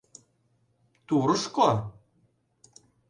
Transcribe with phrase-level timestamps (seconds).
[1.07, 1.69] Турышко...